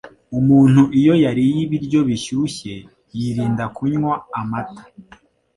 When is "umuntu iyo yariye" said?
0.39-1.57